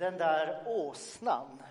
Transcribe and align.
den 0.00 0.18
där 0.18 0.62
åsnan. 0.66 1.62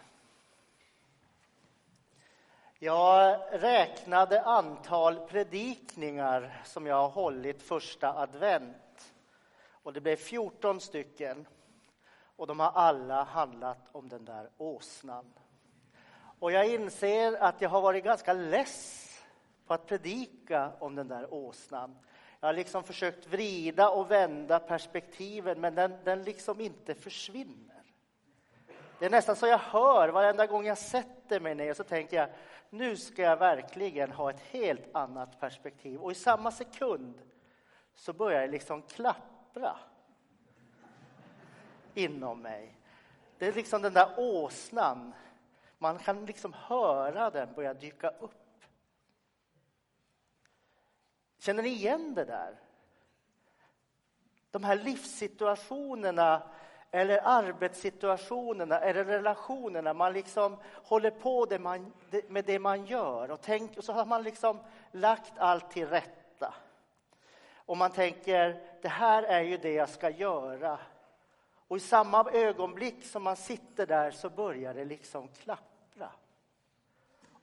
Jag 2.80 3.40
räknade 3.52 4.42
antal 4.42 5.20
predikningar 5.20 6.62
som 6.66 6.88
jag 6.88 6.96
har 6.96 7.10
hållit 7.10 7.62
första 7.62 8.14
advent. 8.14 9.14
Och 9.84 9.94
det 9.94 10.02
blev 10.02 10.16
14 10.16 10.82
stycken. 10.82 11.48
Och 12.36 12.48
de 12.48 12.60
har 12.60 12.72
alla 12.72 13.24
handlat 13.24 13.88
om 13.92 14.10
den 14.10 14.26
där 14.26 14.50
åsnan. 14.58 15.34
Och 16.40 16.52
jag 16.52 16.68
inser 16.68 17.34
att 17.34 17.62
jag 17.62 17.70
har 17.70 17.82
varit 17.82 18.04
ganska 18.04 18.34
less 18.34 19.06
på 19.68 19.74
att 19.74 19.88
predika 19.88 20.72
om 20.80 20.96
den 20.96 21.08
där 21.08 21.34
åsnan. 21.34 21.98
Jag 22.40 22.48
har 22.48 22.54
liksom 22.54 22.84
försökt 22.84 23.28
vrida 23.28 23.90
och 23.90 24.12
vända 24.12 24.60
perspektiven, 24.60 25.62
men 25.62 25.76
den, 25.76 25.94
den 26.04 26.24
liksom 26.24 26.62
inte 26.62 26.96
försvinner. 26.96 27.79
Det 29.00 29.06
är 29.06 29.10
nästan 29.10 29.36
så 29.36 29.48
jag 29.48 29.58
hör 29.58 30.10
varenda 30.10 30.48
gång 30.48 30.66
jag 30.66 30.78
sätter 30.78 31.40
mig 31.40 31.56
ner 31.56 31.74
så 31.74 31.84
tänker 31.84 32.18
jag 32.18 32.30
nu 32.70 32.98
ska 32.98 33.22
jag 33.22 33.38
verkligen 33.38 34.12
ha 34.12 34.30
ett 34.30 34.40
helt 34.40 34.96
annat 34.96 35.40
perspektiv. 35.40 36.00
Och 36.00 36.12
i 36.12 36.16
samma 36.16 36.52
sekund 36.52 37.22
så 37.96 38.14
börjar 38.14 38.42
det 38.42 38.48
liksom 38.48 38.82
klappra 38.82 39.76
inom 41.94 42.42
mig. 42.42 42.76
Det 43.38 43.48
är 43.48 43.54
liksom 43.54 43.82
den 43.82 43.94
där 43.94 44.14
åsnan. 44.18 45.14
Man 45.78 46.00
kan 46.00 46.26
liksom 46.26 46.54
höra 46.54 47.30
den 47.30 47.54
börja 47.54 47.74
dyka 47.74 48.10
upp. 48.10 48.64
Känner 51.38 51.64
ni 51.64 51.70
igen 51.70 52.14
det 52.14 52.26
där? 52.26 52.60
De 54.52 54.64
här 54.64 54.76
livssituationerna 54.76 56.50
eller 56.92 57.20
arbetssituationerna 57.24 58.80
eller 58.80 59.06
relationerna. 59.06 59.94
Man 59.94 60.14
liksom 60.14 60.58
håller 60.74 61.12
på 61.12 61.46
det 61.46 61.60
man, 61.60 61.94
med 62.28 62.46
det 62.46 62.60
man 62.60 62.86
gör 62.86 63.32
och, 63.32 63.42
tänk, 63.42 63.78
och 63.78 63.84
så 63.84 63.94
har 63.94 64.06
man 64.06 64.24
liksom 64.24 64.60
lagt 64.92 65.34
allt 65.38 65.72
till 65.72 65.88
rätta. 65.88 66.54
Och 67.54 67.78
man 67.78 67.92
tänker, 67.92 68.62
det 68.82 68.88
här 68.88 69.24
är 69.24 69.42
ju 69.42 69.58
det 69.58 69.74
jag 69.74 69.90
ska 69.90 70.10
göra. 70.10 70.80
Och 71.68 71.78
i 71.78 71.80
samma 71.80 72.32
ögonblick 72.32 73.06
som 73.06 73.24
man 73.24 73.36
sitter 73.36 73.86
där 73.86 74.12
så 74.12 74.30
börjar 74.30 74.74
det 74.74 74.86
liksom 74.86 75.28
klappra. 75.28 76.12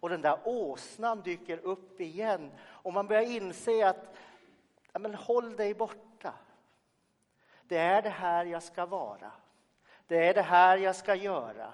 Och 0.00 0.08
den 0.08 0.22
där 0.22 0.38
åsnan 0.44 1.20
dyker 1.20 1.58
upp 1.58 2.00
igen 2.00 2.50
och 2.64 2.92
man 2.92 3.06
börjar 3.06 3.22
inse 3.22 3.88
att 3.88 4.16
ja, 4.92 4.98
men 4.98 5.14
håll 5.14 5.56
dig 5.56 5.74
borta. 5.74 6.34
Det 7.68 7.78
är 7.78 8.02
det 8.02 8.10
här 8.10 8.44
jag 8.44 8.62
ska 8.62 8.86
vara. 8.86 9.32
Det 10.06 10.28
är 10.28 10.34
det 10.34 10.42
här 10.42 10.76
jag 10.76 10.96
ska 10.96 11.14
göra. 11.14 11.72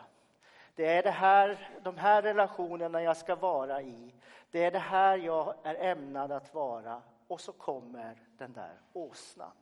Det 0.75 0.87
är 0.87 1.03
det 1.03 1.11
här, 1.11 1.79
de 1.83 1.97
här 1.97 2.23
relationerna 2.23 3.03
jag 3.03 3.17
ska 3.17 3.35
vara 3.35 3.83
i. 3.83 4.15
Det 4.51 4.65
är 4.65 4.71
det 4.71 4.79
här 4.79 5.19
jag 5.19 5.55
är 5.63 5.75
ämnad 5.75 6.33
att 6.33 6.55
vara. 6.55 7.03
Och 7.27 7.41
så 7.41 7.53
kommer 7.53 8.17
den 8.39 8.53
där 8.53 8.81
åsnan 8.93 9.57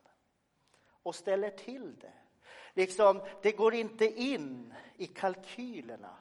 och 1.03 1.15
ställer 1.15 1.51
till 1.51 1.97
det. 2.01 2.13
Liksom, 2.73 3.23
det 3.43 3.53
går 3.53 3.75
inte 3.75 4.21
in 4.21 4.75
i 4.97 5.07
kalkylerna. 5.07 6.17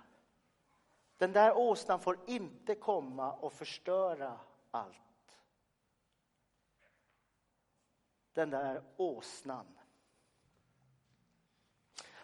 Den 1.17 1.31
där 1.31 1.57
åsnan 1.57 1.99
får 1.99 2.19
inte 2.27 2.75
komma 2.75 3.31
och 3.31 3.53
förstöra 3.53 4.39
allt. 4.71 4.95
Den 8.33 8.49
där 8.49 8.81
åsnan. 8.97 9.78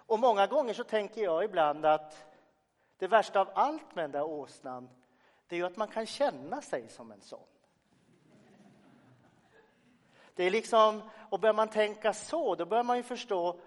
Och 0.05 0.19
många 0.19 0.47
gånger 0.47 0.73
så 0.73 0.83
tänker 0.83 1.23
jag 1.23 1.43
ibland 1.43 1.85
att 1.85 2.25
det 2.97 3.07
värsta 3.07 3.41
av 3.41 3.49
allt 3.53 3.95
med 3.95 4.03
den 4.03 4.11
där 4.11 4.23
åsnan, 4.23 4.89
det 5.47 5.55
är 5.55 5.59
ju 5.59 5.65
att 5.65 5.77
man 5.77 5.87
kan 5.87 6.05
känna 6.05 6.61
sig 6.61 6.89
som 6.89 7.11
en 7.11 7.21
sån. 7.21 7.45
Det 10.35 10.43
är 10.43 10.51
liksom, 10.51 11.01
och 11.29 11.39
börjar 11.39 11.53
man 11.53 11.69
tänka 11.69 12.13
så, 12.13 12.55
då 12.55 12.65
börjar 12.65 12.83
man 12.83 12.97
ju 12.97 13.03
förstå 13.03 13.59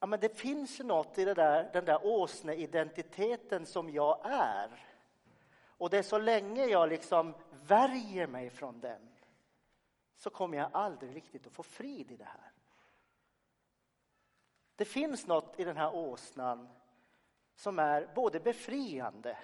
ja, 0.00 0.06
men 0.06 0.20
det 0.20 0.38
finns 0.38 0.80
ju 0.80 0.84
något 0.84 1.18
i 1.18 1.24
det 1.24 1.34
där, 1.34 1.70
den 1.72 1.84
där 1.84 2.06
åsneidentiteten 2.06 3.66
som 3.66 3.90
jag 3.90 4.20
är. 4.24 4.86
Och 5.66 5.90
det 5.90 5.98
är 5.98 6.02
så 6.02 6.18
länge 6.18 6.66
jag 6.66 6.88
liksom 6.88 7.34
värjer 7.50 8.26
mig 8.26 8.50
från 8.50 8.80
den 8.80 9.08
så 10.16 10.30
kommer 10.30 10.58
jag 10.58 10.70
aldrig 10.72 11.16
riktigt 11.16 11.46
att 11.46 11.52
få 11.52 11.62
frid 11.62 12.10
i 12.10 12.16
det 12.16 12.24
här. 12.24 12.52
Det 14.82 14.86
finns 14.86 15.26
något 15.26 15.60
i 15.60 15.64
den 15.64 15.76
här 15.76 15.94
åsnan 15.94 16.68
som 17.54 17.78
är 17.78 18.08
både 18.14 18.40
befriande 18.40 19.38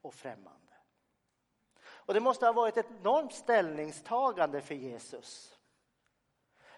och 0.00 0.14
främmande. 0.14 0.72
Och 1.84 2.14
det 2.14 2.20
måste 2.20 2.46
ha 2.46 2.52
varit 2.52 2.76
ett 2.76 2.90
enormt 3.00 3.32
ställningstagande 3.32 4.60
för 4.60 4.74
Jesus. 4.74 5.58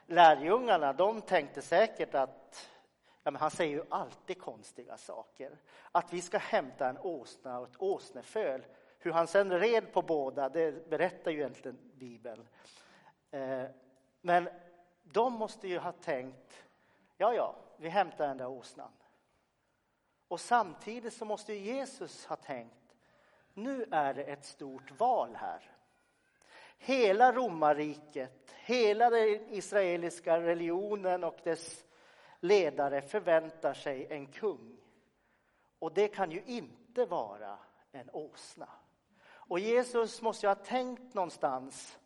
Lärjungarna 0.07 0.93
de 0.93 1.23
tänkte 1.23 1.63
säkert 1.63 2.15
att 2.15 2.71
ja, 3.23 3.31
men 3.31 3.41
han 3.41 3.51
säger 3.51 3.77
ju 3.77 3.85
alltid 3.89 4.41
konstiga 4.41 4.97
saker. 4.97 5.59
Att 5.93 6.13
vi 6.13 6.23
ska 6.23 6.39
hämta 6.39 6.89
en 6.89 6.99
åsna 6.99 7.59
och 7.59 7.69
ett 7.69 7.83
åsneföl. 7.83 8.67
Hur 8.99 9.13
han 9.13 9.27
sen 9.27 9.61
red 9.61 9.93
på 9.93 10.03
båda, 10.03 10.49
det 10.49 10.91
berättar 10.91 11.31
ju 11.31 11.39
egentligen 11.39 11.79
Bibeln. 11.95 12.49
Eh, 13.31 13.65
men 14.21 14.49
de 15.03 15.33
måste 15.33 15.69
ju 15.69 15.79
ha 15.79 15.93
tänkt, 15.93 16.65
ja, 17.17 17.35
ja, 17.35 17.55
vi 17.77 17.89
hämtar 17.89 18.29
den 18.29 18.37
där 18.37 18.49
åsnan. 18.49 18.93
Och 20.29 20.41
samtidigt 20.41 21.15
så 21.15 21.25
måste 21.25 21.55
Jesus 21.55 22.27
ha 22.27 22.37
tänkt, 22.37 22.97
nu 23.55 23.87
är 23.91 24.15
det 24.15 24.23
ett 24.23 24.45
stort 24.45 25.01
val 25.01 25.37
här. 25.37 25.71
Hela 26.79 27.33
romarriket, 27.33 28.55
hela 28.57 29.11
den 29.11 29.49
israeliska 29.49 30.41
religionen 30.41 31.25
och 31.25 31.39
dess 31.45 31.85
ledare 32.41 33.03
förväntar 33.03 33.75
sig 33.75 34.07
en 34.11 34.27
kung. 34.27 34.77
Och 35.79 35.93
det 35.93 36.09
kan 36.09 36.31
ju 36.31 36.43
inte 36.47 37.07
vara 37.07 37.59
en 37.93 38.11
åsna. 38.13 38.69
Och 39.27 39.59
Jesus 39.59 40.23
måste 40.23 40.47
ju 40.47 40.51
ha 40.51 40.55
tänkt 40.55 41.15
någonstans 41.15 41.99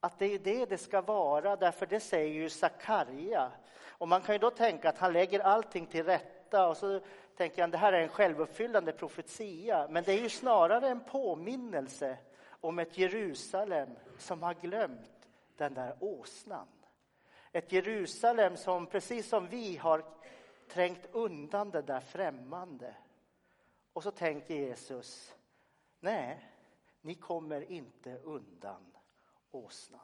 att 0.00 0.18
det 0.18 0.26
är 0.26 0.38
det 0.38 0.66
det 0.66 0.78
ska 0.78 1.00
vara, 1.00 1.56
därför 1.56 1.86
det 1.86 2.00
säger 2.00 2.34
ju 2.34 2.50
Sakarja. 2.50 3.52
Och 3.98 4.08
man 4.08 4.22
kan 4.22 4.34
ju 4.34 4.38
då 4.38 4.50
tänka 4.50 4.88
att 4.88 4.98
han 4.98 5.12
lägger 5.12 5.40
allting 5.40 5.86
till 5.86 6.04
rätta 6.04 6.68
och 6.68 6.76
så 6.76 7.00
tänker 7.36 7.62
han 7.62 7.70
det 7.70 7.78
här 7.78 7.92
är 7.92 8.00
en 8.00 8.08
självuppfyllande 8.08 8.92
profetia. 8.92 9.88
Men 9.90 10.04
det 10.04 10.12
är 10.12 10.22
ju 10.22 10.28
snarare 10.28 10.88
en 10.88 11.04
påminnelse 11.04 12.18
om 12.48 12.78
ett 12.78 12.98
Jerusalem 12.98 13.90
som 14.18 14.42
har 14.42 14.54
glömt 14.54 15.28
den 15.56 15.74
där 15.74 15.96
åsnan. 16.00 16.68
Ett 17.52 17.72
Jerusalem 17.72 18.56
som 18.56 18.86
precis 18.86 19.28
som 19.28 19.46
vi 19.46 19.76
har 19.76 20.04
trängt 20.68 21.08
undan 21.12 21.70
det 21.70 21.82
där 21.82 22.00
främmande. 22.00 22.94
Och 23.92 24.02
så 24.02 24.10
tänker 24.10 24.54
Jesus, 24.54 25.34
nej, 26.00 26.50
ni 27.00 27.14
kommer 27.14 27.70
inte 27.70 28.18
undan 28.18 28.92
åsnan. 29.50 30.00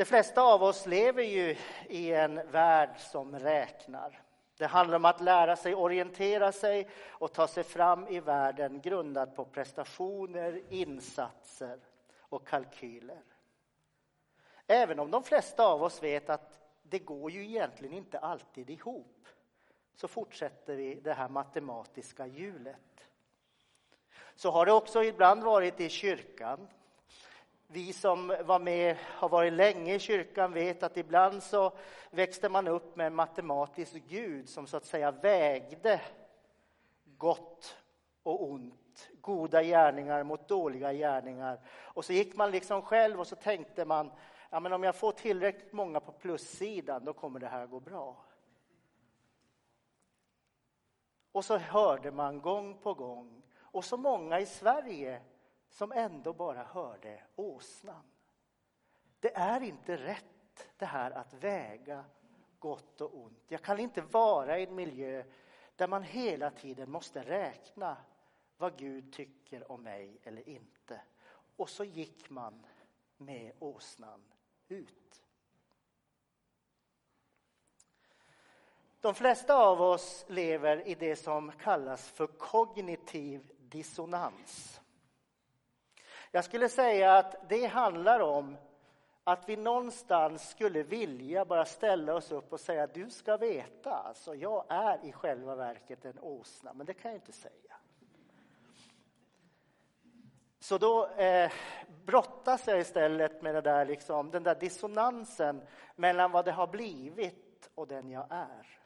De 0.00 0.06
flesta 0.06 0.42
av 0.42 0.62
oss 0.62 0.86
lever 0.86 1.22
ju 1.22 1.56
i 1.88 2.12
en 2.12 2.50
värld 2.50 2.98
som 2.98 3.38
räknar. 3.38 4.22
Det 4.56 4.66
handlar 4.66 4.96
om 4.96 5.04
att 5.04 5.20
lära 5.20 5.56
sig 5.56 5.74
orientera 5.74 6.52
sig 6.52 6.88
och 7.08 7.32
ta 7.32 7.48
sig 7.48 7.64
fram 7.64 8.08
i 8.08 8.20
världen 8.20 8.80
grundad 8.80 9.36
på 9.36 9.44
prestationer, 9.44 10.62
insatser 10.68 11.78
och 12.18 12.46
kalkyler. 12.46 13.22
Även 14.66 15.00
om 15.00 15.10
de 15.10 15.22
flesta 15.22 15.66
av 15.66 15.82
oss 15.82 16.02
vet 16.02 16.30
att 16.30 16.60
det 16.82 16.98
går 16.98 17.30
ju 17.30 17.44
egentligen 17.44 17.94
inte 17.94 18.18
alltid 18.18 18.70
ihop 18.70 19.28
så 19.94 20.08
fortsätter 20.08 20.76
vi 20.76 20.94
det 20.94 21.12
här 21.12 21.28
matematiska 21.28 22.26
hjulet. 22.26 23.04
Så 24.34 24.50
har 24.50 24.66
det 24.66 24.72
också 24.72 25.04
ibland 25.04 25.42
varit 25.42 25.80
i 25.80 25.88
kyrkan. 25.88 26.68
Vi 27.72 27.92
som 27.92 28.36
var 28.44 28.58
med, 28.58 28.96
har 29.00 29.28
varit 29.28 29.52
länge 29.52 29.94
i 29.94 29.98
kyrkan 29.98 30.52
vet 30.52 30.82
att 30.82 30.96
ibland 30.96 31.42
så 31.42 31.72
växte 32.10 32.48
man 32.48 32.68
upp 32.68 32.96
med 32.96 33.06
en 33.06 33.14
matematisk 33.14 33.94
gud 34.08 34.48
som 34.48 34.66
så 34.66 34.76
att 34.76 34.84
säga 34.84 35.10
vägde 35.10 36.00
gott 37.04 37.76
och 38.22 38.50
ont, 38.50 39.10
goda 39.20 39.62
gärningar 39.62 40.22
mot 40.22 40.48
dåliga 40.48 40.92
gärningar. 40.92 41.60
Och 41.68 42.04
så 42.04 42.12
gick 42.12 42.36
man 42.36 42.50
liksom 42.50 42.82
själv 42.82 43.20
och 43.20 43.26
så 43.26 43.36
tänkte 43.36 43.84
man, 43.84 44.12
ja 44.50 44.60
men 44.60 44.72
om 44.72 44.82
jag 44.82 44.96
får 44.96 45.12
tillräckligt 45.12 45.72
många 45.72 46.00
på 46.00 46.12
plussidan 46.12 47.04
då 47.04 47.12
kommer 47.12 47.40
det 47.40 47.48
här 47.48 47.66
gå 47.66 47.80
bra. 47.80 48.24
Och 51.32 51.44
så 51.44 51.56
hörde 51.56 52.10
man 52.10 52.40
gång 52.40 52.78
på 52.78 52.94
gång 52.94 53.42
och 53.60 53.84
så 53.84 53.96
många 53.96 54.40
i 54.40 54.46
Sverige 54.46 55.22
som 55.70 55.92
ändå 55.92 56.32
bara 56.32 56.64
hörde 56.64 57.22
åsnan. 57.36 58.04
Det 59.20 59.36
är 59.36 59.62
inte 59.62 59.96
rätt 59.96 60.68
det 60.76 60.86
här 60.86 61.10
att 61.10 61.34
väga 61.34 62.04
gott 62.58 63.00
och 63.00 63.16
ont. 63.16 63.44
Jag 63.48 63.62
kan 63.62 63.80
inte 63.80 64.00
vara 64.00 64.58
i 64.58 64.66
en 64.66 64.74
miljö 64.74 65.24
där 65.76 65.88
man 65.88 66.02
hela 66.02 66.50
tiden 66.50 66.90
måste 66.90 67.22
räkna 67.22 67.96
vad 68.56 68.78
Gud 68.78 69.12
tycker 69.12 69.72
om 69.72 69.82
mig 69.82 70.18
eller 70.22 70.48
inte. 70.48 71.00
Och 71.56 71.70
så 71.70 71.84
gick 71.84 72.30
man 72.30 72.66
med 73.16 73.52
åsnan 73.58 74.22
ut. 74.68 75.22
De 79.00 79.14
flesta 79.14 79.54
av 79.54 79.82
oss 79.82 80.24
lever 80.28 80.88
i 80.88 80.94
det 80.94 81.16
som 81.16 81.52
kallas 81.52 82.08
för 82.08 82.26
kognitiv 82.26 83.52
dissonans. 83.58 84.79
Jag 86.32 86.44
skulle 86.44 86.68
säga 86.68 87.16
att 87.16 87.48
det 87.48 87.66
handlar 87.66 88.20
om 88.20 88.56
att 89.24 89.48
vi 89.48 89.56
någonstans 89.56 90.50
skulle 90.50 90.82
vilja 90.82 91.44
bara 91.44 91.64
ställa 91.64 92.14
oss 92.14 92.32
upp 92.32 92.52
och 92.52 92.60
säga 92.60 92.86
du 92.86 93.10
ska 93.10 93.36
veta, 93.36 93.94
alltså 93.94 94.34
jag 94.34 94.64
är 94.68 95.04
i 95.04 95.12
själva 95.12 95.54
verket 95.54 96.04
en 96.04 96.18
åsna, 96.18 96.72
men 96.72 96.86
det 96.86 96.94
kan 96.94 97.10
jag 97.10 97.18
inte 97.18 97.32
säga. 97.32 97.76
Så 100.60 100.78
då 100.78 101.06
eh, 101.06 101.52
brottas 102.04 102.66
jag 102.66 102.80
istället 102.80 103.42
med 103.42 103.54
det 103.54 103.60
där, 103.60 103.86
liksom, 103.86 104.30
den 104.30 104.42
där 104.42 104.54
dissonansen 104.54 105.62
mellan 105.96 106.30
vad 106.30 106.44
det 106.44 106.52
har 106.52 106.66
blivit 106.66 107.70
och 107.74 107.86
den 107.86 108.10
jag 108.10 108.26
är. 108.30 108.80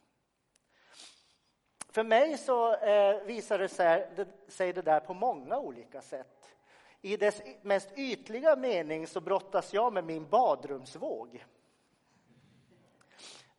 För 1.90 2.04
mig 2.04 2.38
så 2.38 2.74
eh, 2.74 3.22
visar 3.22 3.58
det 3.58 3.68
sig, 3.68 4.10
det, 4.16 4.28
sig 4.48 4.72
det 4.72 4.82
där 4.82 5.00
på 5.00 5.14
många 5.14 5.58
olika 5.58 6.02
sätt. 6.02 6.43
I 7.04 7.16
dess 7.16 7.42
mest 7.62 7.92
ytliga 7.96 8.56
mening 8.56 9.06
så 9.06 9.20
brottas 9.20 9.74
jag 9.74 9.92
med 9.92 10.04
min 10.04 10.28
badrumsvåg. 10.28 11.44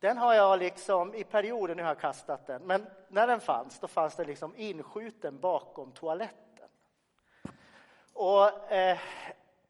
Den 0.00 0.18
har 0.18 0.34
jag 0.34 0.58
liksom, 0.58 1.14
i 1.14 1.24
perioder 1.24 1.74
nu 1.74 1.82
har 1.82 1.90
jag 1.90 1.98
kastat 1.98 2.46
den, 2.46 2.62
men 2.62 2.86
när 3.08 3.26
den 3.26 3.40
fanns, 3.40 3.80
då 3.80 3.86
fanns 3.86 4.16
den 4.16 4.26
liksom 4.26 4.56
inskjuten 4.56 5.40
bakom 5.40 5.92
toaletten. 5.92 6.68
Och 8.12 8.72
eh, 8.72 8.98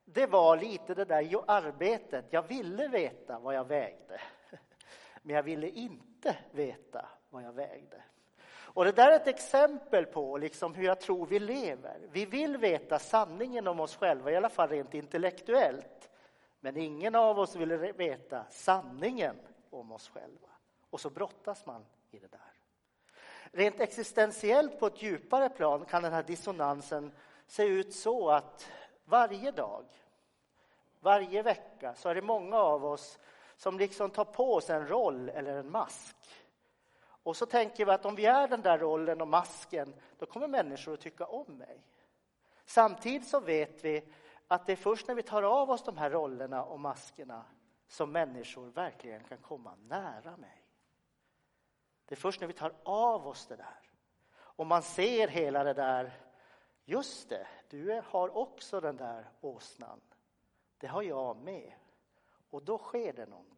det 0.04 0.26
var 0.26 0.56
lite 0.56 0.94
det 0.94 1.04
där 1.04 1.44
arbetet. 1.46 2.24
Jag 2.30 2.42
ville 2.42 2.88
veta 2.88 3.38
vad 3.38 3.54
jag 3.54 3.64
vägde, 3.64 4.20
men 5.22 5.36
jag 5.36 5.42
ville 5.42 5.68
inte 5.68 6.36
veta 6.50 7.06
vad 7.30 7.42
jag 7.42 7.52
vägde. 7.52 8.02
Och 8.76 8.84
det 8.84 8.92
där 8.92 9.12
är 9.12 9.16
ett 9.16 9.26
exempel 9.26 10.06
på 10.06 10.36
liksom 10.38 10.74
hur 10.74 10.84
jag 10.84 11.00
tror 11.00 11.26
vi 11.26 11.38
lever. 11.38 12.00
Vi 12.10 12.26
vill 12.26 12.56
veta 12.56 12.98
sanningen 12.98 13.66
om 13.68 13.80
oss 13.80 13.96
själva, 13.96 14.30
i 14.30 14.36
alla 14.36 14.48
fall 14.48 14.68
rent 14.68 14.94
intellektuellt. 14.94 16.10
Men 16.60 16.76
ingen 16.76 17.14
av 17.14 17.38
oss 17.38 17.56
vill 17.56 17.72
veta 17.76 18.44
sanningen 18.50 19.36
om 19.70 19.92
oss 19.92 20.08
själva. 20.08 20.48
Och 20.90 21.00
så 21.00 21.10
brottas 21.10 21.66
man 21.66 21.86
i 22.10 22.18
det 22.18 22.26
där. 22.26 22.52
Rent 23.52 23.80
existentiellt 23.80 24.78
på 24.78 24.86
ett 24.86 25.02
djupare 25.02 25.48
plan 25.48 25.84
kan 25.84 26.02
den 26.02 26.12
här 26.12 26.22
dissonansen 26.22 27.12
se 27.46 27.64
ut 27.64 27.94
så 27.94 28.30
att 28.30 28.70
varje 29.04 29.50
dag, 29.50 29.84
varje 31.00 31.42
vecka 31.42 31.94
så 31.94 32.08
är 32.08 32.14
det 32.14 32.22
många 32.22 32.58
av 32.58 32.84
oss 32.84 33.18
som 33.56 33.78
liksom 33.78 34.10
tar 34.10 34.24
på 34.24 34.54
oss 34.54 34.70
en 34.70 34.88
roll 34.88 35.28
eller 35.28 35.56
en 35.56 35.70
mask. 35.70 36.16
Och 37.26 37.36
så 37.36 37.46
tänker 37.46 37.84
vi 37.84 37.92
att 37.92 38.04
om 38.04 38.14
vi 38.14 38.26
är 38.26 38.48
den 38.48 38.62
där 38.62 38.78
rollen 38.78 39.20
och 39.20 39.28
masken, 39.28 39.94
då 40.18 40.26
kommer 40.26 40.48
människor 40.48 40.94
att 40.94 41.00
tycka 41.00 41.26
om 41.26 41.58
mig. 41.58 41.82
Samtidigt 42.64 43.28
så 43.28 43.40
vet 43.40 43.84
vi 43.84 44.08
att 44.46 44.66
det 44.66 44.72
är 44.72 44.76
först 44.76 45.08
när 45.08 45.14
vi 45.14 45.22
tar 45.22 45.42
av 45.42 45.70
oss 45.70 45.82
de 45.82 45.96
här 45.96 46.10
rollerna 46.10 46.64
och 46.64 46.80
maskerna 46.80 47.44
som 47.88 48.12
människor 48.12 48.66
verkligen 48.66 49.24
kan 49.24 49.38
komma 49.38 49.74
nära 49.88 50.36
mig. 50.36 50.66
Det 52.04 52.14
är 52.14 52.16
först 52.16 52.40
när 52.40 52.48
vi 52.48 52.54
tar 52.54 52.72
av 52.82 53.28
oss 53.28 53.46
det 53.46 53.56
där 53.56 53.90
och 54.32 54.66
man 54.66 54.82
ser 54.82 55.28
hela 55.28 55.64
det 55.64 55.74
där. 55.74 56.12
Just 56.84 57.28
det, 57.28 57.46
du 57.68 58.02
har 58.04 58.36
också 58.36 58.80
den 58.80 58.96
där 58.96 59.30
åsnan. 59.40 60.00
Det 60.78 60.86
har 60.86 61.02
jag 61.02 61.36
med. 61.36 61.72
Och 62.50 62.62
då 62.62 62.78
sker 62.78 63.12
det 63.12 63.26
någonting. 63.26 63.55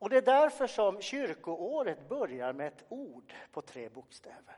Och 0.00 0.10
det 0.10 0.16
är 0.16 0.22
därför 0.22 0.66
som 0.66 1.00
kyrkoåret 1.00 2.08
börjar 2.08 2.52
med 2.52 2.66
ett 2.66 2.84
ord 2.88 3.34
på 3.52 3.62
tre 3.62 3.88
bokstäver. 3.88 4.56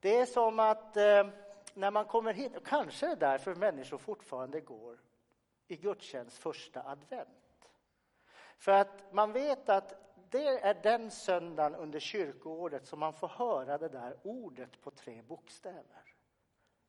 Det 0.00 0.16
är 0.16 0.26
som 0.26 0.60
att 0.60 0.96
eh, 0.96 1.28
när 1.74 1.90
man 1.90 2.04
kommer 2.04 2.32
hit, 2.32 2.52
kanske 2.64 3.06
är 3.06 3.10
det 3.10 3.16
därför 3.16 3.54
människor 3.54 3.98
fortfarande 3.98 4.60
går 4.60 4.98
i 5.66 5.76
gudstjänst 5.76 6.38
första 6.38 6.82
advent. 6.82 7.68
För 8.58 8.72
att 8.72 9.12
man 9.12 9.32
vet 9.32 9.68
att 9.68 9.94
det 10.30 10.48
är 10.48 10.74
den 10.82 11.10
söndagen 11.10 11.74
under 11.74 12.00
kyrkoåret 12.00 12.86
som 12.86 13.00
man 13.00 13.12
får 13.12 13.28
höra 13.28 13.78
det 13.78 13.88
där 13.88 14.16
ordet 14.22 14.80
på 14.80 14.90
tre 14.90 15.22
bokstäver. 15.22 16.14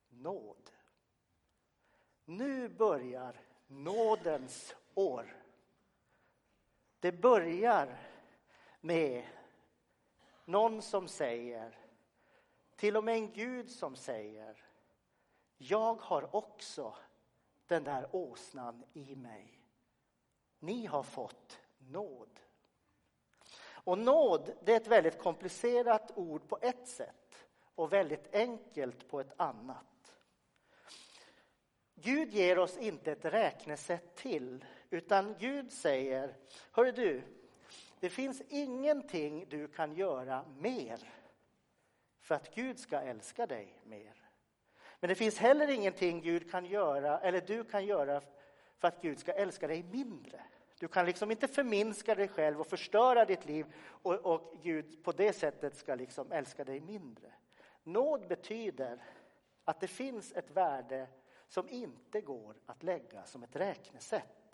Nåd. 0.09 0.71
Nu 2.25 2.69
börjar 2.69 3.35
nådens 3.67 4.75
år. 4.93 5.44
Det 7.05 7.11
börjar 7.11 7.97
med 8.81 9.23
någon 10.45 10.81
som 10.81 11.07
säger, 11.07 11.77
till 12.75 12.97
och 12.97 13.03
med 13.03 13.15
en 13.15 13.31
Gud 13.31 13.69
som 13.69 13.95
säger, 13.95 14.63
jag 15.57 15.95
har 16.01 16.35
också 16.35 16.95
den 17.67 17.83
där 17.83 18.15
åsnan 18.15 18.83
i 18.93 19.15
mig. 19.15 19.59
Ni 20.59 20.85
har 20.85 21.03
fått 21.03 21.59
nåd. 21.77 22.39
Och 23.67 23.97
nåd, 23.97 24.53
det 24.63 24.73
är 24.73 24.77
ett 24.77 24.87
väldigt 24.87 25.19
komplicerat 25.19 26.11
ord 26.15 26.47
på 26.47 26.57
ett 26.61 26.87
sätt 26.87 27.47
och 27.75 27.93
väldigt 27.93 28.35
enkelt 28.35 29.07
på 29.07 29.19
ett 29.19 29.33
annat. 29.41 30.15
Gud 31.95 32.33
ger 32.33 32.59
oss 32.59 32.77
inte 32.77 33.11
ett 33.11 33.25
räknesätt 33.25 34.15
till 34.15 34.65
utan 34.95 35.35
Gud 35.39 35.71
säger, 35.71 36.37
hör 36.71 36.91
du, 36.91 37.21
det 37.99 38.09
finns 38.09 38.41
ingenting 38.49 39.45
du 39.49 39.67
kan 39.67 39.95
göra 39.95 40.45
mer 40.59 40.99
för 42.21 42.35
att 42.35 42.55
Gud 42.55 42.79
ska 42.79 42.99
älska 42.99 43.47
dig 43.47 43.81
mer. 43.83 44.13
Men 44.99 45.07
det 45.07 45.15
finns 45.15 45.37
heller 45.37 45.67
ingenting 45.67 46.21
Gud 46.21 46.51
kan 46.51 46.65
göra, 46.65 47.19
eller 47.19 47.41
du 47.41 47.63
kan 47.63 47.85
göra 47.85 48.21
för 48.77 48.87
att 48.87 49.01
Gud 49.01 49.19
ska 49.19 49.31
älska 49.31 49.67
dig 49.67 49.83
mindre. 49.83 50.43
Du 50.79 50.87
kan 50.87 51.05
liksom 51.05 51.31
inte 51.31 51.47
förminska 51.47 52.15
dig 52.15 52.27
själv 52.27 52.61
och 52.61 52.67
förstöra 52.67 53.25
ditt 53.25 53.45
liv 53.45 53.65
och, 53.87 54.13
och 54.13 54.59
Gud 54.63 55.03
på 55.03 55.11
det 55.11 55.33
sättet 55.33 55.77
ska 55.77 55.95
liksom 55.95 56.31
älska 56.31 56.63
dig 56.63 56.79
mindre. 56.79 57.31
Nåd 57.83 58.27
betyder 58.27 59.03
att 59.63 59.79
det 59.79 59.87
finns 59.87 60.31
ett 60.31 60.51
värde 60.51 61.07
som 61.47 61.69
inte 61.69 62.21
går 62.21 62.55
att 62.65 62.83
lägga 62.83 63.23
som 63.23 63.43
ett 63.43 63.55
räknesätt. 63.55 64.44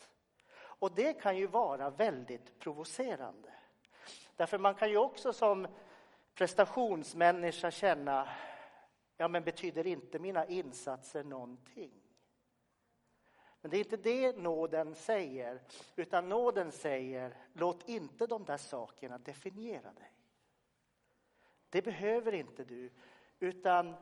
Och 0.82 0.92
det 0.92 1.14
kan 1.14 1.38
ju 1.38 1.48
vara 1.48 1.90
väldigt 1.90 2.60
provocerande. 2.60 3.54
Därför 4.36 4.58
man 4.58 4.76
kan 4.76 4.90
ju 4.90 4.98
också 4.98 5.34
som 5.34 5.68
prestationsmänniska 6.34 7.72
känna, 7.72 8.30
ja 9.18 9.28
men 9.28 9.44
betyder 9.44 9.88
inte 9.88 10.20
mina 10.20 10.46
insatser 10.46 11.24
någonting? 11.24 11.92
Men 13.62 13.72
det 13.72 13.78
är 13.78 13.80
inte 13.80 13.98
det 13.98 14.38
nåden 14.38 14.96
säger, 14.96 15.62
utan 15.96 16.30
nåden 16.30 16.72
säger, 16.72 17.38
låt 17.54 17.90
inte 17.90 18.28
de 18.28 18.46
där 18.46 18.58
sakerna 18.58 19.18
definiera 19.18 19.94
dig. 19.94 20.12
Det 21.70 21.82
behöver 21.82 22.34
inte 22.34 22.64
du, 22.64 22.92
utan 23.40 23.96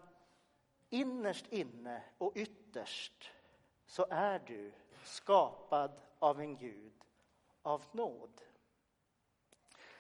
innerst 0.90 1.48
inne 1.48 2.04
och 2.18 2.32
ytterst 2.36 3.32
så 3.86 4.06
är 4.10 4.40
du 4.40 4.72
skapad 5.04 6.02
av 6.20 6.42
en 6.42 6.58
Gud 6.58 6.94
av 7.62 7.86
nåd. 7.92 8.42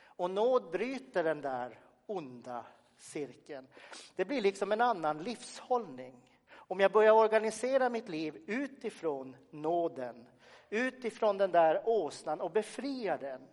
Och 0.03 0.31
nåd 0.31 0.71
bryter 0.71 1.23
den 1.23 1.41
där 1.41 1.79
onda 2.05 2.65
cirkeln. 2.97 3.67
Det 4.15 4.25
blir 4.25 4.41
liksom 4.41 4.71
en 4.71 4.81
annan 4.81 5.23
livshållning. 5.23 6.39
Om 6.51 6.79
jag 6.79 6.91
börjar 6.91 7.13
organisera 7.13 7.89
mitt 7.89 8.09
liv 8.09 8.43
utifrån 8.47 9.35
nåden, 9.49 10.27
utifrån 10.69 11.38
den 11.38 11.51
där 11.51 11.81
åsnan 11.85 12.41
och 12.41 12.51
befria 12.51 13.17
den, 13.17 13.47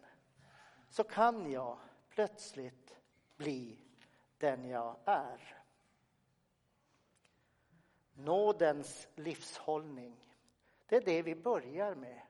så 0.88 1.04
kan 1.04 1.50
jag 1.50 1.78
plötsligt 2.08 2.96
bli 3.36 3.78
den 4.38 4.68
jag 4.68 4.96
är. 5.04 5.56
Nådens 8.14 9.08
livshållning, 9.14 10.34
det 10.86 10.96
är 10.96 11.00
det 11.00 11.22
vi 11.22 11.34
börjar 11.34 11.94
med. 11.94 12.25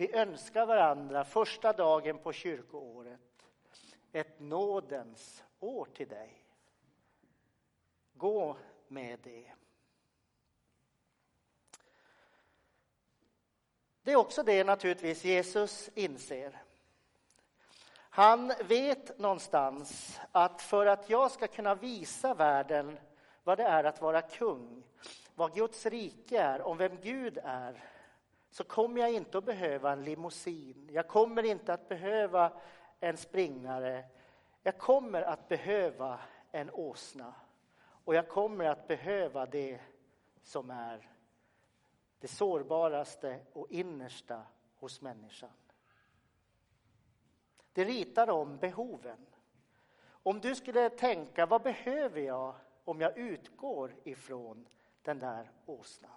Vi 0.00 0.14
önskar 0.14 0.66
varandra 0.66 1.24
första 1.24 1.72
dagen 1.72 2.18
på 2.18 2.32
kyrkoåret 2.32 3.46
ett 4.12 4.40
nådens 4.40 5.44
år 5.58 5.88
till 5.94 6.08
dig. 6.08 6.44
Gå 8.12 8.56
med 8.88 9.18
det. 9.22 9.52
Det 14.02 14.12
är 14.12 14.16
också 14.16 14.42
det 14.42 14.64
naturligtvis 14.64 15.24
Jesus 15.24 15.90
inser. 15.94 16.62
Han 17.94 18.52
vet 18.68 19.18
någonstans 19.18 20.20
att 20.32 20.62
för 20.62 20.86
att 20.86 21.10
jag 21.10 21.30
ska 21.30 21.46
kunna 21.46 21.74
visa 21.74 22.34
världen 22.34 22.98
vad 23.44 23.58
det 23.58 23.64
är 23.64 23.84
att 23.84 24.00
vara 24.00 24.22
kung, 24.22 24.82
vad 25.34 25.54
Guds 25.54 25.86
rike 25.86 26.40
är, 26.40 26.62
om 26.62 26.76
vem 26.76 27.00
Gud 27.00 27.38
är, 27.44 27.84
så 28.50 28.64
kommer 28.64 29.00
jag 29.00 29.12
inte 29.12 29.38
att 29.38 29.44
behöva 29.44 29.92
en 29.92 30.04
limousin. 30.04 30.88
Jag 30.92 31.08
kommer 31.08 31.42
inte 31.42 31.74
att 31.74 31.88
behöva 31.88 32.52
en 33.00 33.16
springare. 33.16 34.04
Jag 34.62 34.78
kommer 34.78 35.22
att 35.22 35.48
behöva 35.48 36.20
en 36.50 36.70
åsna. 36.70 37.34
Och 38.04 38.14
jag 38.14 38.28
kommer 38.28 38.64
att 38.64 38.88
behöva 38.88 39.46
det 39.46 39.80
som 40.42 40.70
är 40.70 41.10
det 42.18 42.28
sårbaraste 42.28 43.40
och 43.52 43.70
innersta 43.70 44.42
hos 44.76 45.00
människan. 45.00 45.50
Det 47.72 47.84
ritar 47.84 48.30
om 48.30 48.56
behoven. 48.56 49.26
Om 50.22 50.40
du 50.40 50.54
skulle 50.54 50.90
tänka, 50.90 51.46
vad 51.46 51.62
behöver 51.62 52.20
jag 52.20 52.54
om 52.84 53.00
jag 53.00 53.18
utgår 53.18 53.94
ifrån 54.04 54.68
den 55.02 55.18
där 55.18 55.50
åsnan? 55.66 56.10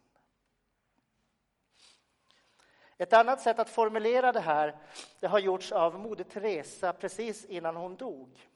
Ett 3.03 3.13
annat 3.13 3.41
sätt 3.41 3.59
att 3.59 3.69
formulera 3.69 4.31
det 4.31 4.39
här 4.39 4.75
det 5.19 5.27
har 5.27 5.39
gjorts 5.39 5.71
av 5.71 5.99
Moder 5.99 6.23
Teresa 6.23 6.93
precis 6.93 7.45
innan 7.45 7.75
hon 7.75 7.95
dog. 7.95 8.49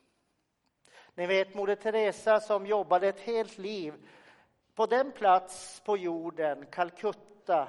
Ni 1.15 1.25
vet 1.25 1.53
Moder 1.53 1.75
Teresa 1.75 2.39
som 2.39 2.65
jobbade 2.65 3.07
ett 3.07 3.19
helt 3.19 3.57
liv 3.57 3.93
på 4.75 4.85
den 4.85 5.11
plats 5.11 5.81
på 5.85 5.97
jorden, 5.97 6.65
Calcutta, 6.65 7.67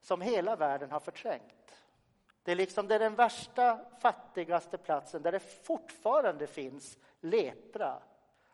som 0.00 0.20
hela 0.20 0.56
världen 0.56 0.90
har 0.90 1.00
förträngt. 1.00 1.84
Det 2.42 2.52
är 2.52 2.56
liksom 2.56 2.88
det 2.88 2.94
är 2.94 2.98
den 2.98 3.14
värsta, 3.14 3.80
fattigaste 4.00 4.78
platsen 4.78 5.22
där 5.22 5.32
det 5.32 5.64
fortfarande 5.66 6.46
finns 6.46 6.98
lepra, 7.20 8.02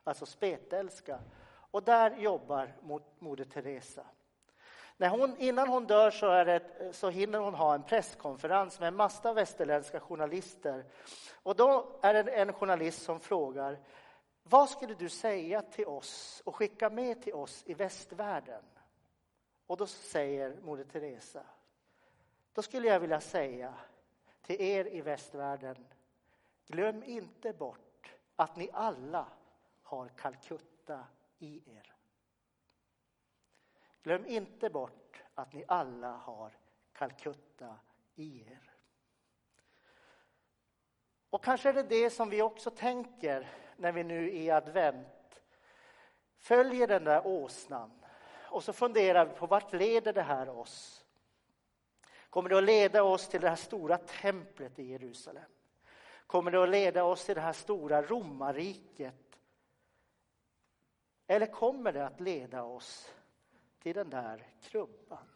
alltså 0.04 0.26
spetälska. 0.26 1.18
Och 1.70 1.82
där 1.82 2.16
jobbar 2.16 2.72
Moder 3.18 3.44
Teresa. 3.44 4.04
När 5.00 5.08
hon, 5.08 5.36
innan 5.38 5.68
hon 5.68 5.86
dör 5.86 6.10
så, 6.10 6.26
är 6.26 6.44
det, 6.44 6.92
så 6.92 7.10
hinner 7.10 7.38
hon 7.38 7.54
ha 7.54 7.74
en 7.74 7.82
presskonferens 7.82 8.80
med 8.80 8.88
en 8.88 8.96
massa 8.96 9.32
västerländska 9.32 10.00
journalister. 10.00 10.84
Och 11.42 11.56
då 11.56 11.98
är 12.02 12.14
det 12.14 12.30
en 12.30 12.52
journalist 12.52 13.02
som 13.02 13.20
frågar 13.20 13.78
vad 14.42 14.70
skulle 14.70 14.94
du 14.94 15.08
säga 15.08 15.62
till 15.62 15.86
oss 15.86 16.42
och 16.44 16.56
skicka 16.56 16.90
med 16.90 17.22
till 17.22 17.34
oss 17.34 17.62
i 17.66 17.74
västvärlden? 17.74 18.62
Och 19.66 19.76
då 19.76 19.86
säger 19.86 20.56
Moder 20.62 20.84
Teresa, 20.84 21.42
då 22.52 22.62
skulle 22.62 22.88
jag 22.88 23.00
vilja 23.00 23.20
säga 23.20 23.74
till 24.42 24.60
er 24.60 24.86
i 24.86 25.00
västvärlden, 25.00 25.86
glöm 26.66 27.02
inte 27.02 27.52
bort 27.52 28.14
att 28.36 28.56
ni 28.56 28.70
alla 28.72 29.26
har 29.82 30.08
Calcutta 30.08 31.04
i 31.38 31.62
er. 31.76 31.99
Glöm 34.02 34.26
inte 34.26 34.70
bort 34.70 35.22
att 35.34 35.52
ni 35.52 35.64
alla 35.68 36.12
har 36.12 36.56
Calcutta 36.92 37.76
i 38.14 38.40
er. 38.40 38.70
Och 41.30 41.44
kanske 41.44 41.68
är 41.68 41.72
det 41.72 41.82
det 41.82 42.10
som 42.10 42.30
vi 42.30 42.42
också 42.42 42.70
tänker 42.70 43.48
när 43.76 43.92
vi 43.92 44.04
nu 44.04 44.32
i 44.32 44.50
advent 44.50 45.42
följer 46.38 46.86
den 46.86 47.04
där 47.04 47.26
åsnan 47.26 47.90
och 48.50 48.64
så 48.64 48.72
funderar 48.72 49.26
vi 49.26 49.34
på 49.34 49.46
vart 49.46 49.72
leder 49.72 50.12
det 50.12 50.22
här 50.22 50.48
oss? 50.48 51.04
Kommer 52.30 52.48
det 52.48 52.58
att 52.58 52.64
leda 52.64 53.02
oss 53.02 53.28
till 53.28 53.40
det 53.40 53.48
här 53.48 53.56
stora 53.56 53.98
templet 53.98 54.78
i 54.78 54.82
Jerusalem? 54.82 55.50
Kommer 56.26 56.50
det 56.50 56.62
att 56.62 56.68
leda 56.68 57.04
oss 57.04 57.24
till 57.24 57.34
det 57.34 57.40
här 57.40 57.52
stora 57.52 58.02
romarriket? 58.02 59.38
Eller 61.26 61.46
kommer 61.46 61.92
det 61.92 62.06
att 62.06 62.20
leda 62.20 62.62
oss 62.62 63.14
till 63.82 63.94
den 63.94 64.10
där 64.10 64.46
krubban? 64.62 65.28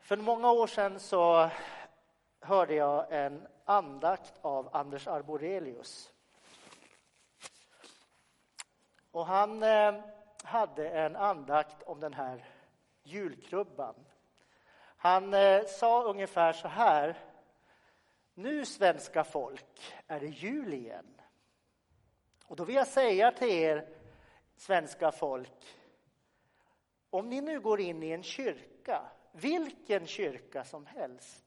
För 0.00 0.16
många 0.16 0.50
år 0.52 0.66
sedan 0.66 1.00
så 1.00 1.50
hörde 2.40 2.74
jag 2.74 3.06
en 3.12 3.46
andakt 3.64 4.34
av 4.40 4.76
Anders 4.76 5.06
Arborelius. 5.06 6.12
Och 9.10 9.26
han 9.26 9.62
eh, 9.62 10.00
hade 10.42 10.88
en 10.88 11.16
andakt 11.16 11.82
om 11.82 12.00
den 12.00 12.14
här 12.14 12.44
julkrubban. 13.02 13.94
Han 14.96 15.34
eh, 15.34 15.64
sa 15.64 16.02
ungefär 16.02 16.52
så 16.52 16.68
här. 16.68 17.18
Nu, 18.34 18.64
svenska 18.64 19.24
folk, 19.24 19.94
är 20.06 20.20
det 20.20 20.26
jul 20.26 20.74
igen. 20.74 21.20
Och 22.46 22.56
då 22.56 22.64
vill 22.64 22.76
jag 22.76 22.86
säga 22.86 23.32
till 23.32 23.48
er, 23.48 23.97
svenska 24.58 25.12
folk, 25.12 25.76
om 27.10 27.28
ni 27.28 27.40
nu 27.40 27.60
går 27.60 27.80
in 27.80 28.02
i 28.02 28.10
en 28.10 28.22
kyrka, 28.22 29.02
vilken 29.32 30.06
kyrka 30.06 30.64
som 30.64 30.86
helst, 30.86 31.44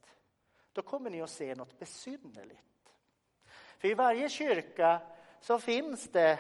då 0.72 0.82
kommer 0.82 1.10
ni 1.10 1.22
att 1.22 1.30
se 1.30 1.56
något 1.56 1.80
besynnerligt. 1.80 2.94
För 3.78 3.88
i 3.88 3.94
varje 3.94 4.30
kyrka 4.30 5.02
så 5.42 5.60
finns 5.60 6.10
det 6.10 6.40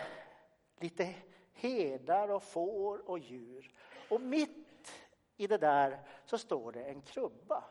lite 0.79 1.15
hedar 1.53 2.29
och 2.29 2.43
får 2.43 3.09
och 3.09 3.19
djur. 3.19 3.71
Och 4.09 4.21
mitt 4.21 4.91
i 5.37 5.47
det 5.47 5.57
där 5.57 5.99
så 6.25 6.37
står 6.37 6.71
det 6.71 6.83
en 6.83 7.01
krubba. 7.01 7.63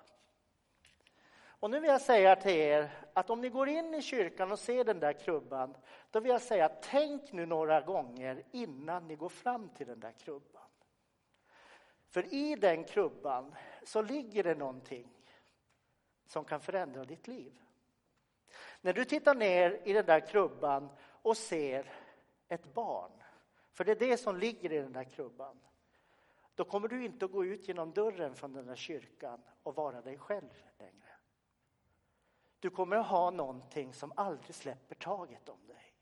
Och 1.61 1.71
nu 1.71 1.81
vill 1.81 1.91
jag 1.91 2.01
säga 2.01 2.37
till 2.37 2.53
er 2.53 2.91
att 3.15 3.31
om 3.31 3.41
ni 3.41 3.49
går 3.49 3.69
in 3.69 3.95
i 3.95 4.03
kyrkan 4.03 4.53
och 4.53 4.59
ser 4.59 4.85
den 4.85 5.01
där 5.01 5.13
krubban, 5.13 5.77
då 6.11 6.21
vill 6.21 6.31
jag 6.31 6.43
säga 6.43 6.69
tänk 6.69 7.33
nu 7.33 7.47
några 7.47 7.81
gånger 7.81 8.43
innan 8.51 9.09
ni 9.09 9.17
går 9.17 9.29
fram 9.29 9.69
till 9.69 9.87
den 9.87 10.01
där 10.01 10.13
krubban. 10.13 10.63
För 12.09 12.35
i 12.35 12.55
den 12.55 12.85
krubban 12.85 13.55
så 13.83 14.03
ligger 14.03 14.45
det 14.45 14.55
någonting 14.55 15.09
som 16.27 16.45
kan 16.45 16.61
förändra 16.61 17.05
ditt 17.05 17.29
liv. 17.29 17.53
När 18.81 18.93
du 18.93 19.05
tittar 19.05 19.35
ner 19.35 19.81
i 19.85 19.93
den 19.93 20.07
där 20.07 20.21
krubban 20.21 20.89
och 21.23 21.37
ser 21.37 21.93
ett 22.49 22.75
barn, 22.75 23.11
för 23.73 23.85
det 23.85 23.93
är 23.93 24.09
det 24.09 24.17
som 24.17 24.37
ligger 24.37 24.73
i 24.73 24.79
den 24.79 24.93
där 24.93 25.05
krubban, 25.05 25.61
då 26.55 26.65
kommer 26.65 26.89
du 26.89 27.05
inte 27.05 27.25
att 27.25 27.33
gå 27.33 27.45
ut 27.45 27.69
genom 27.69 27.93
dörren 27.93 28.35
från 28.35 28.53
den 28.53 28.67
där 28.67 28.77
kyrkan 28.77 29.43
och 29.63 29.75
vara 29.75 30.01
dig 30.01 30.19
själv 30.19 30.63
längre. 30.79 31.00
Du 32.61 32.71
kommer 32.71 32.97
att 32.97 33.07
ha 33.07 33.31
någonting 33.31 33.95
som 33.95 34.13
aldrig 34.17 34.55
släpper 34.55 34.95
taget 34.95 35.49
om 35.49 35.67
dig. 35.67 35.95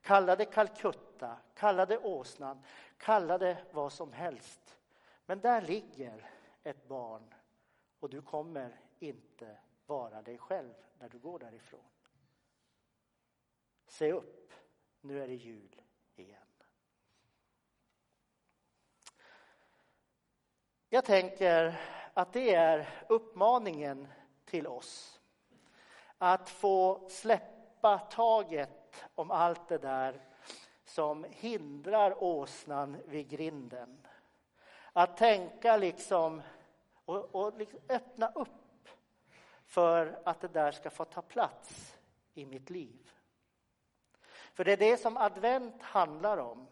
Kalla 0.00 0.36
det 0.36 0.44
Calcutta, 0.44 1.36
kalla 1.54 1.86
det 1.86 1.98
åsnan, 1.98 2.62
kalla 2.96 3.38
det 3.38 3.64
vad 3.72 3.92
som 3.92 4.12
helst. 4.12 4.78
Men 5.26 5.40
där 5.40 5.62
ligger 5.62 6.30
ett 6.62 6.88
barn 6.88 7.34
och 8.00 8.10
du 8.10 8.22
kommer 8.22 8.80
inte 8.98 9.58
vara 9.86 10.22
dig 10.22 10.38
själv 10.38 10.74
när 10.98 11.08
du 11.08 11.18
går 11.18 11.38
därifrån. 11.38 11.80
Se 13.86 14.12
upp, 14.12 14.52
nu 15.00 15.22
är 15.22 15.28
det 15.28 15.34
jul 15.34 15.82
igen. 16.16 16.42
Jag 20.88 21.04
tänker 21.04 21.80
att 22.14 22.32
det 22.32 22.54
är 22.54 23.04
uppmaningen 23.08 24.08
till 24.44 24.66
oss. 24.66 25.17
Att 26.18 26.48
få 26.50 27.08
släppa 27.08 27.98
taget 27.98 29.04
om 29.14 29.30
allt 29.30 29.68
det 29.68 29.78
där 29.78 30.20
som 30.84 31.26
hindrar 31.30 32.22
åsnan 32.22 32.96
vid 33.06 33.28
grinden. 33.28 34.06
Att 34.92 35.16
tänka 35.16 35.76
liksom 35.76 36.42
och, 37.04 37.34
och 37.34 37.58
liksom 37.58 37.80
öppna 37.88 38.32
upp 38.34 38.88
för 39.66 40.18
att 40.24 40.40
det 40.40 40.48
där 40.48 40.72
ska 40.72 40.90
få 40.90 41.04
ta 41.04 41.22
plats 41.22 41.98
i 42.34 42.46
mitt 42.46 42.70
liv. 42.70 43.10
För 44.52 44.64
det 44.64 44.72
är 44.72 44.76
det 44.76 44.96
som 44.96 45.16
advent 45.16 45.82
handlar 45.82 46.38
om. 46.38 46.66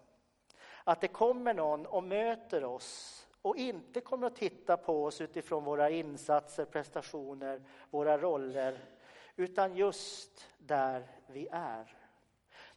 Att 0.84 1.00
det 1.00 1.08
kommer 1.08 1.54
någon 1.54 1.86
och 1.86 2.04
möter 2.04 2.64
oss 2.64 3.22
och 3.42 3.56
inte 3.56 4.00
kommer 4.00 4.26
att 4.26 4.36
titta 4.36 4.76
på 4.76 5.04
oss 5.04 5.20
utifrån 5.20 5.64
våra 5.64 5.90
insatser, 5.90 6.64
prestationer, 6.64 7.62
våra 7.90 8.18
roller, 8.18 8.78
utan 9.36 9.76
just 9.76 10.48
där 10.58 11.06
vi 11.26 11.48
är. 11.52 11.96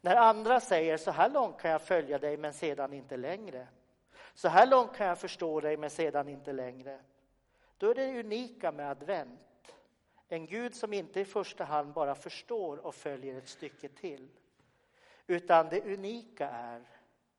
När 0.01 0.15
andra 0.15 0.59
säger 0.59 0.97
så 0.97 1.11
här 1.11 1.29
långt 1.29 1.61
kan 1.61 1.71
jag 1.71 1.81
följa 1.81 2.19
dig 2.19 2.37
men 2.37 2.53
sedan 2.53 2.93
inte 2.93 3.17
längre. 3.17 3.67
Så 4.33 4.47
här 4.47 4.67
långt 4.67 4.95
kan 4.95 5.07
jag 5.07 5.19
förstå 5.19 5.61
dig 5.61 5.77
men 5.77 5.89
sedan 5.89 6.29
inte 6.29 6.53
längre. 6.53 6.99
Då 7.77 7.89
är 7.89 7.95
det 7.95 8.19
unika 8.19 8.71
med 8.71 8.89
advent 8.89 9.75
en 10.27 10.45
Gud 10.45 10.75
som 10.75 10.93
inte 10.93 11.19
i 11.19 11.25
första 11.25 11.63
hand 11.63 11.93
bara 11.93 12.15
förstår 12.15 12.77
och 12.77 12.95
följer 12.95 13.37
ett 13.37 13.47
stycke 13.47 13.89
till. 13.89 14.29
Utan 15.27 15.69
det 15.69 15.81
unika 15.81 16.49
är 16.49 16.87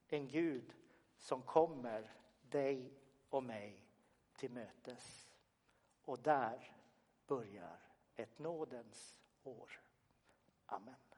en 0.09 0.29
Gud 0.29 0.75
som 1.19 1.43
kommer 1.43 2.11
dig 2.43 2.93
och 3.31 3.43
mig 3.43 3.85
till 4.37 4.51
mötes. 4.51 5.29
Och 6.05 6.19
där 6.19 6.73
börjar 7.27 7.90
ett 8.23 8.39
nådens 8.39 9.15
år. 9.43 9.81
Amen. 10.67 11.10